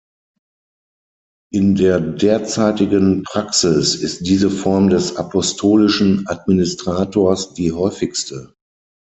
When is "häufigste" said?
7.71-8.55